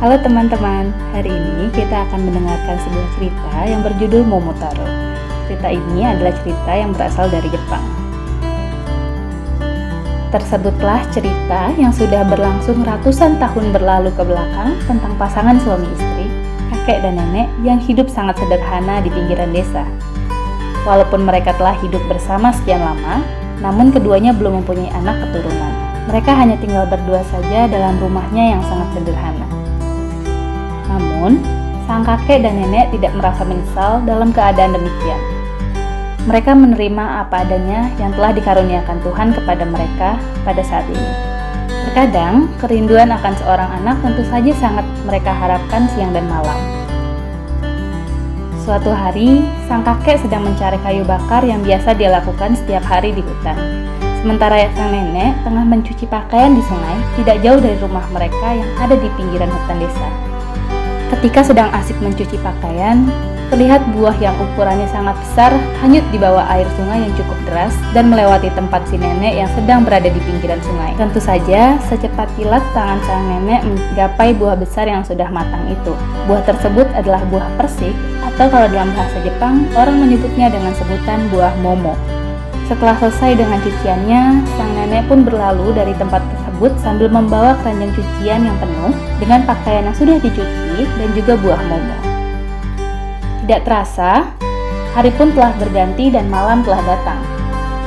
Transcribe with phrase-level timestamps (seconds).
[0.00, 4.88] Halo teman-teman, hari ini kita akan mendengarkan sebuah cerita yang berjudul Momotaro.
[5.44, 7.84] Cerita ini adalah cerita yang berasal dari Jepang.
[10.32, 16.32] Tersebutlah cerita yang sudah berlangsung ratusan tahun berlalu ke belakang tentang pasangan suami istri,
[16.72, 19.84] kakek dan nenek yang hidup sangat sederhana di pinggiran desa.
[20.88, 23.20] Walaupun mereka telah hidup bersama sekian lama,
[23.60, 25.76] namun keduanya belum mempunyai anak keturunan.
[26.08, 29.49] Mereka hanya tinggal berdua saja dalam rumahnya yang sangat sederhana.
[31.20, 31.36] Namun,
[31.84, 35.20] sang kakek dan nenek tidak merasa menyesal dalam keadaan demikian.
[36.24, 40.16] Mereka menerima apa adanya yang telah dikaruniakan Tuhan kepada mereka
[40.48, 41.12] pada saat ini.
[41.84, 46.56] Terkadang, kerinduan akan seorang anak tentu saja sangat mereka harapkan siang dan malam.
[48.64, 53.20] Suatu hari, sang kakek sedang mencari kayu bakar yang biasa dia lakukan setiap hari di
[53.20, 53.60] hutan.
[54.24, 58.96] Sementara sang nenek tengah mencuci pakaian di sungai tidak jauh dari rumah mereka yang ada
[58.96, 60.29] di pinggiran hutan desa.
[61.10, 63.10] Ketika sedang asik mencuci pakaian,
[63.50, 65.50] terlihat buah yang ukurannya sangat besar
[65.82, 69.82] hanyut di bawah air sungai yang cukup deras dan melewati tempat si nenek yang sedang
[69.82, 70.94] berada di pinggiran sungai.
[70.94, 75.92] Tentu saja, secepat kilat tangan sang nenek menggapai buah besar yang sudah matang itu.
[76.30, 77.92] Buah tersebut adalah buah persik
[78.30, 81.98] atau kalau dalam bahasa Jepang, orang menyebutnya dengan sebutan buah momo.
[82.70, 84.22] Setelah selesai dengan cuciannya,
[84.54, 86.22] sang nenek pun berlalu dari tempat
[86.60, 91.62] tersebut sambil membawa keranjang cucian yang penuh dengan pakaian yang sudah dicuci dan juga buah
[91.72, 91.96] momo.
[93.40, 94.28] Tidak terasa,
[94.92, 97.16] hari pun telah berganti dan malam telah datang.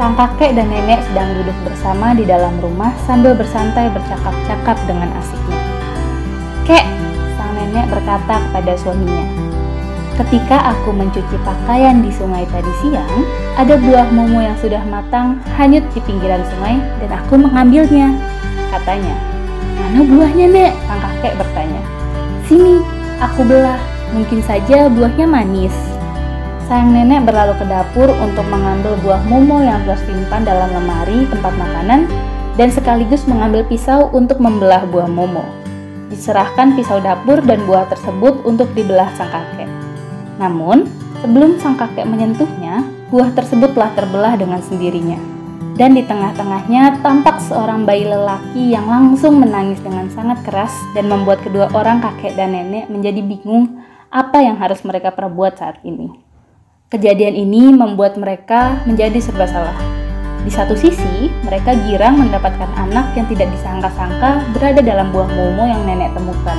[0.00, 5.60] Sang kakek dan nenek sedang duduk bersama di dalam rumah sambil bersantai bercakap-cakap dengan asiknya.
[6.64, 6.88] Kek,
[7.36, 9.43] sang nenek berkata kepada suaminya,
[10.14, 13.26] Ketika aku mencuci pakaian di sungai tadi siang,
[13.58, 18.14] ada buah momo yang sudah matang hanyut di pinggiran sungai dan aku mengambilnya.
[18.70, 19.18] Katanya,
[19.74, 20.72] mana buahnya nek?
[20.86, 21.82] Sang kakek bertanya.
[22.46, 22.78] Sini,
[23.18, 23.82] aku belah.
[24.14, 25.74] Mungkin saja buahnya manis.
[26.70, 31.50] Sayang nenek berlalu ke dapur untuk mengambil buah momo yang telah simpan dalam lemari tempat
[31.58, 32.06] makanan
[32.54, 35.42] dan sekaligus mengambil pisau untuk membelah buah momo.
[36.06, 39.83] Diserahkan pisau dapur dan buah tersebut untuk dibelah sang kakek.
[40.40, 40.90] Namun,
[41.22, 42.82] sebelum sang kakek menyentuhnya,
[43.14, 45.18] buah tersebut telah terbelah dengan sendirinya.
[45.74, 51.42] Dan di tengah-tengahnya tampak seorang bayi lelaki yang langsung menangis dengan sangat keras dan membuat
[51.42, 56.14] kedua orang kakek dan nenek menjadi bingung apa yang harus mereka perbuat saat ini.
[56.94, 59.74] Kejadian ini membuat mereka menjadi serba salah.
[60.46, 65.82] Di satu sisi, mereka girang mendapatkan anak yang tidak disangka-sangka berada dalam buah momo yang
[65.82, 66.54] nenek temukan.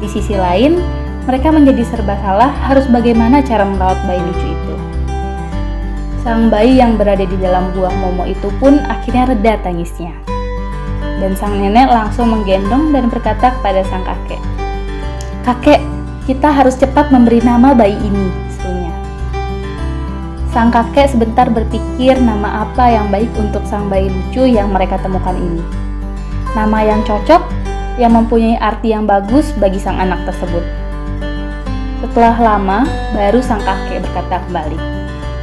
[0.00, 0.80] Di sisi lain,
[1.30, 4.74] mereka menjadi serba salah harus bagaimana cara merawat bayi lucu itu.
[6.26, 10.10] Sang bayi yang berada di dalam buah momo itu pun akhirnya reda tangisnya.
[11.22, 14.42] Dan sang nenek langsung menggendong dan berkata kepada sang kakek,
[15.46, 15.80] Kakek,
[16.26, 18.90] kita harus cepat memberi nama bayi ini, serunya.
[20.50, 25.38] Sang kakek sebentar berpikir nama apa yang baik untuk sang bayi lucu yang mereka temukan
[25.38, 25.62] ini.
[26.58, 27.46] Nama yang cocok,
[28.02, 30.89] yang mempunyai arti yang bagus bagi sang anak tersebut.
[32.00, 34.78] Setelah lama, baru sang kakek berkata kembali.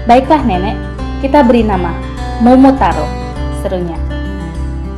[0.10, 0.74] Baiklah nenek,
[1.22, 1.94] kita beri nama
[2.42, 3.06] Momotaro,
[3.62, 3.94] serunya.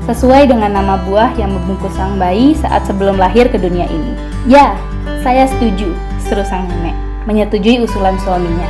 [0.07, 4.15] Sesuai dengan nama buah yang membungkus sang bayi saat sebelum lahir ke dunia ini.
[4.47, 4.79] Ya,
[5.19, 5.91] saya setuju,
[6.23, 6.95] seru sang nenek,
[7.27, 8.67] menyetujui usulan suaminya.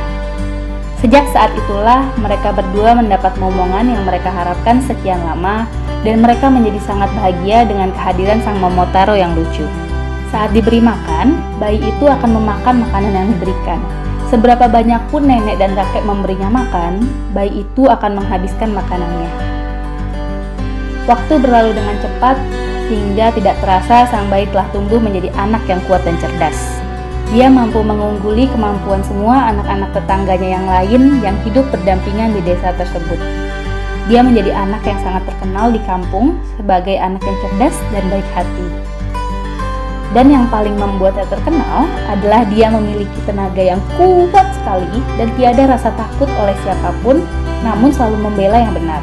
[0.98, 5.64] Sejak saat itulah mereka berdua mendapat momongan yang mereka harapkan sekian lama
[6.02, 9.89] dan mereka menjadi sangat bahagia dengan kehadiran sang Momotaro yang lucu.
[10.30, 13.82] Saat diberi makan, bayi itu akan memakan makanan yang diberikan.
[14.30, 17.02] Seberapa banyak pun nenek dan kakek memberinya makan,
[17.34, 19.30] bayi itu akan menghabiskan makanannya.
[21.10, 22.38] Waktu berlalu dengan cepat,
[22.86, 26.78] sehingga tidak terasa sang bayi telah tumbuh menjadi anak yang kuat dan cerdas.
[27.34, 33.18] Dia mampu mengungguli kemampuan semua anak-anak tetangganya yang lain yang hidup berdampingan di desa tersebut.
[34.06, 38.99] Dia menjadi anak yang sangat terkenal di kampung sebagai anak yang cerdas dan baik hati.
[40.10, 45.94] Dan yang paling membuatnya terkenal adalah dia memiliki tenaga yang kuat sekali dan tiada rasa
[45.94, 47.22] takut oleh siapa pun,
[47.62, 48.98] namun selalu membela yang benar.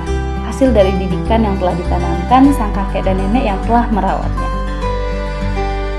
[0.52, 4.48] Hasil dari didikan yang telah ditanamkan sang kakek dan nenek yang telah merawatnya.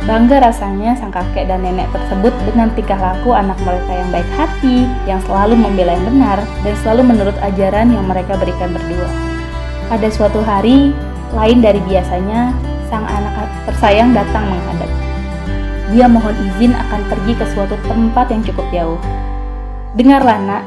[0.09, 4.89] Bangga rasanya sang kakek dan nenek tersebut dengan tingkah laku anak mereka yang baik hati,
[5.05, 9.09] yang selalu membela yang benar, dan selalu menurut ajaran yang mereka berikan berdua.
[9.89, 10.97] Pada suatu hari,
[11.37, 12.57] lain dari biasanya,
[12.89, 14.91] sang anak tersayang datang menghadap.
[15.93, 19.01] Dia mohon izin akan pergi ke suatu tempat yang cukup jauh.
[19.97, 20.63] Dengarlah nak,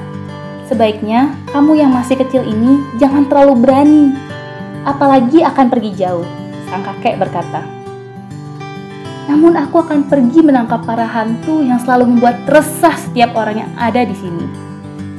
[0.65, 4.03] sebaiknya kamu yang masih kecil ini jangan terlalu berani.
[4.81, 6.25] Apalagi akan pergi jauh,
[6.65, 7.61] sang kakek berkata.
[9.29, 14.01] Namun aku akan pergi menangkap para hantu yang selalu membuat resah setiap orang yang ada
[14.01, 14.45] di sini.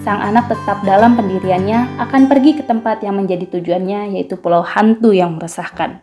[0.02, 5.14] Sang anak tetap dalam pendiriannya akan pergi ke tempat yang menjadi tujuannya yaitu pulau hantu
[5.14, 6.02] yang meresahkan.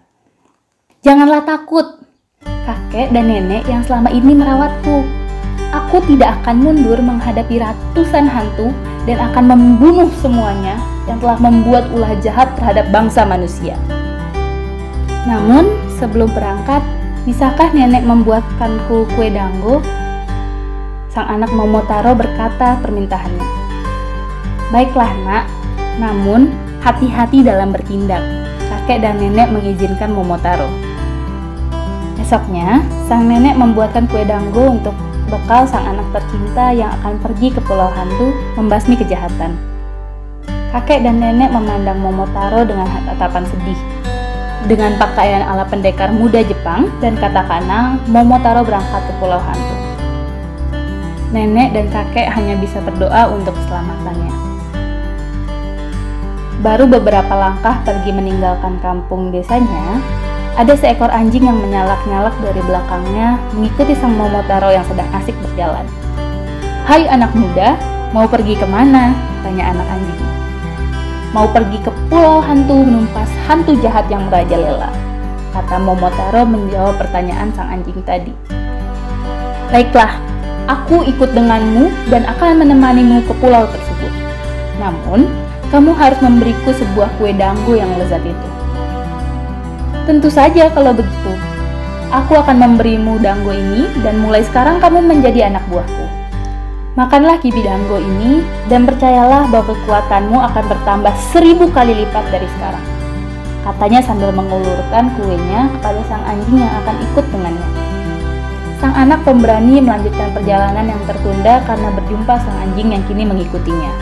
[1.00, 2.04] Janganlah takut,
[2.44, 5.08] kakek dan nenek yang selama ini merawatku.
[5.72, 8.76] Aku tidak akan mundur menghadapi ratusan hantu
[9.08, 10.76] dan akan membunuh semuanya
[11.08, 13.80] yang telah membuat ulah jahat terhadap bangsa manusia.
[15.24, 15.72] Namun,
[16.04, 16.84] sebelum berangkat,
[17.24, 19.80] bisakah nenek membuatkanku kue dango?
[21.16, 23.48] Sang anak Momotaro berkata permintaannya.
[24.76, 25.48] Baiklah nak,
[25.96, 26.52] namun
[26.84, 28.20] hati-hati dalam bertindak.
[28.68, 30.89] Kakek dan nenek mengizinkan Momotaro.
[32.30, 34.94] Esoknya, sang nenek membuatkan kue danggo untuk
[35.34, 39.58] bekal sang anak tercinta yang akan pergi ke pulau hantu membasmi kejahatan.
[40.70, 43.82] Kakek dan nenek memandang Momotaro dengan tatapan sedih.
[44.70, 49.76] Dengan pakaian ala pendekar muda Jepang dan katakana, Momotaro berangkat ke pulau hantu.
[51.34, 54.34] Nenek dan kakek hanya bisa berdoa untuk keselamatannya.
[56.62, 59.98] Baru beberapa langkah pergi meninggalkan kampung desanya,
[60.60, 65.88] ada seekor anjing yang menyalak-nyalak dari belakangnya mengikuti sang Momotaro yang sedang asik berjalan.
[66.84, 67.80] Hai anak muda,
[68.12, 69.16] mau pergi ke mana?
[69.40, 70.28] Tanya anak anjing.
[71.32, 74.92] Mau pergi ke pulau hantu menumpas hantu jahat yang merajalela.
[75.56, 78.36] Kata Momotaro menjawab pertanyaan sang anjing tadi.
[79.72, 80.20] Baiklah,
[80.68, 84.12] aku ikut denganmu dan akan menemanimu ke pulau tersebut.
[84.76, 85.24] Namun,
[85.72, 88.59] kamu harus memberiku sebuah kue danggo yang lezat itu.
[90.10, 91.34] Tentu saja kalau begitu.
[92.10, 96.06] Aku akan memberimu danggo ini dan mulai sekarang kamu menjadi anak buahku.
[96.98, 98.42] Makanlah kibi danggo ini
[98.74, 102.82] dan percayalah bahwa kekuatanmu akan bertambah seribu kali lipat dari sekarang.
[103.62, 107.68] Katanya sambil mengulurkan kuenya kepada sang anjing yang akan ikut dengannya.
[108.82, 113.94] Sang anak pemberani melanjutkan perjalanan yang tertunda karena berjumpa sang anjing yang kini mengikutinya.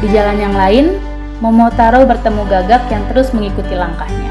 [0.00, 0.96] Di jalan yang lain,
[1.44, 4.27] Momotaro bertemu Gagak yang terus mengikuti langkahnya.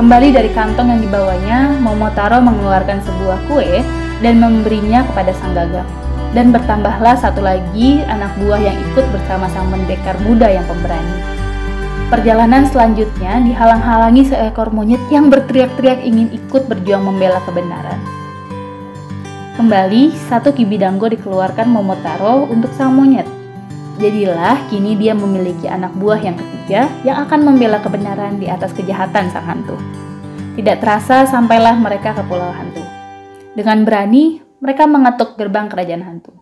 [0.00, 3.84] Kembali dari kantong yang dibawanya, Momotaro mengeluarkan sebuah kue
[4.24, 5.84] dan memberinya kepada sang Gagak.
[6.32, 11.20] Dan bertambahlah satu lagi anak buah yang ikut bersama sang pendekar muda yang pemberani.
[12.08, 18.00] Perjalanan selanjutnya dihalang-halangi seekor monyet yang berteriak-teriak ingin ikut berjuang membela kebenaran.
[19.60, 23.39] Kembali, satu kibidanggo dikeluarkan Momotaro untuk sang monyet
[24.00, 29.28] Jadilah kini dia memiliki anak buah yang ketiga yang akan membela kebenaran di atas kejahatan
[29.28, 29.76] sang hantu.
[30.56, 32.80] Tidak terasa sampailah mereka ke pulau hantu.
[33.52, 36.32] Dengan berani, mereka mengetuk gerbang kerajaan hantu.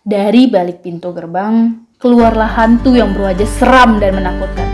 [0.00, 4.72] Dari balik pintu gerbang, keluarlah hantu yang berwajah seram dan menakutkan.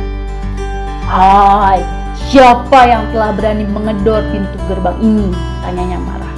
[1.10, 1.82] Hai,
[2.30, 5.26] siapa yang telah berani mengedor pintu gerbang ini?
[5.66, 6.34] Tanyanya marah.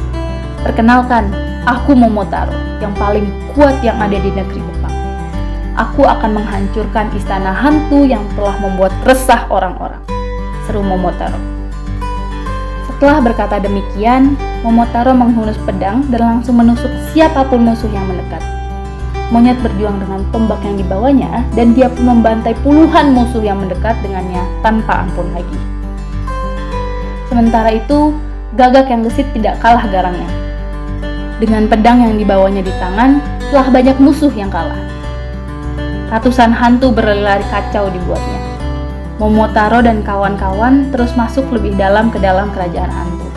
[0.64, 1.28] Perkenalkan,
[1.68, 4.64] aku Momotaro, yang paling kuat yang ada di negeri
[5.80, 9.98] aku akan menghancurkan istana hantu yang telah membuat resah orang-orang.
[10.68, 11.40] Seru Momotaro.
[12.84, 18.44] Setelah berkata demikian, Momotaro menghunus pedang dan langsung menusuk siapa pun musuh yang mendekat.
[19.32, 24.44] Monyet berjuang dengan tombak yang dibawanya dan dia pun membantai puluhan musuh yang mendekat dengannya
[24.60, 25.56] tanpa ampun lagi.
[27.32, 28.12] Sementara itu,
[28.58, 30.28] gagak yang gesit tidak kalah garangnya.
[31.40, 34.90] Dengan pedang yang dibawanya di tangan, telah banyak musuh yang kalah
[36.10, 38.42] ratusan hantu berlari kacau dibuatnya.
[39.22, 43.30] Momotaro dan kawan-kawan terus masuk lebih dalam ke dalam kerajaan hantu.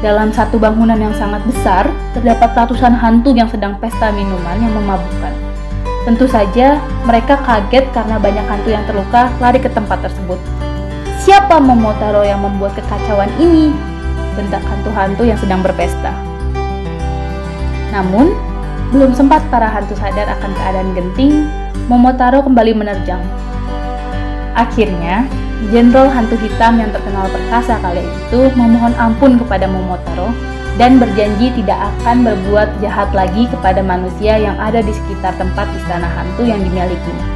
[0.00, 5.34] Dalam satu bangunan yang sangat besar, terdapat ratusan hantu yang sedang pesta minuman yang memabukkan.
[6.08, 10.40] Tentu saja, mereka kaget karena banyak hantu yang terluka lari ke tempat tersebut.
[11.22, 13.70] Siapa Momotaro yang membuat kekacauan ini?
[14.34, 16.10] Bentak hantu-hantu yang sedang berpesta.
[17.94, 18.34] Namun,
[18.90, 21.46] belum sempat para hantu sadar akan keadaan genting,
[21.90, 23.22] Momotaro kembali menerjang.
[24.52, 25.24] Akhirnya,
[25.70, 30.34] Jenderal Hantu Hitam yang terkenal perkasa kali itu memohon ampun kepada Momotaro
[30.80, 36.08] dan berjanji tidak akan berbuat jahat lagi kepada manusia yang ada di sekitar tempat istana
[36.08, 37.26] hantu yang dimilikinya.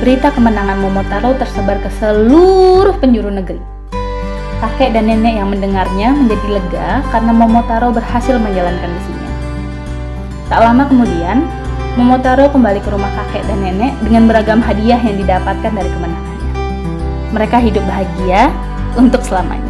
[0.00, 3.60] Berita kemenangan Momotaro tersebar ke seluruh penjuru negeri.
[4.64, 9.30] Kakek dan nenek yang mendengarnya menjadi lega karena Momotaro berhasil menjalankan misinya.
[10.48, 11.44] Tak lama kemudian,
[11.98, 16.52] Momotaro kembali ke rumah kakek dan nenek dengan beragam hadiah yang didapatkan dari kemenangannya.
[17.34, 18.54] Mereka hidup bahagia
[18.94, 19.69] untuk selamanya.